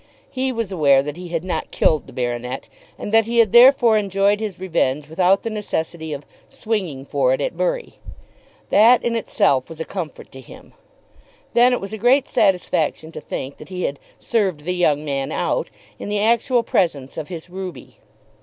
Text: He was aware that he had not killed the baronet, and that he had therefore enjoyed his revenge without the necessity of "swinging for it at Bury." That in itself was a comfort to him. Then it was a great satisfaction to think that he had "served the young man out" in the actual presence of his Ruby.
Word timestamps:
He 0.31 0.51
was 0.51 0.71
aware 0.71 1.03
that 1.03 1.15
he 1.15 1.27
had 1.27 1.43
not 1.45 1.69
killed 1.69 2.07
the 2.07 2.11
baronet, 2.11 2.69
and 2.97 3.11
that 3.11 3.27
he 3.27 3.37
had 3.37 3.51
therefore 3.51 3.99
enjoyed 3.99 4.39
his 4.39 4.59
revenge 4.59 5.07
without 5.07 5.43
the 5.43 5.51
necessity 5.51 6.11
of 6.11 6.25
"swinging 6.49 7.05
for 7.05 7.35
it 7.35 7.39
at 7.39 7.55
Bury." 7.55 7.99
That 8.71 9.03
in 9.03 9.15
itself 9.15 9.69
was 9.69 9.79
a 9.79 9.85
comfort 9.85 10.31
to 10.31 10.41
him. 10.41 10.73
Then 11.53 11.71
it 11.71 11.79
was 11.79 11.93
a 11.93 11.99
great 11.99 12.27
satisfaction 12.27 13.11
to 13.11 13.21
think 13.21 13.57
that 13.57 13.69
he 13.69 13.83
had 13.83 13.99
"served 14.17 14.61
the 14.63 14.73
young 14.73 15.05
man 15.05 15.31
out" 15.31 15.69
in 15.99 16.09
the 16.09 16.19
actual 16.19 16.63
presence 16.63 17.15
of 17.15 17.27
his 17.27 17.47
Ruby. 17.47 17.99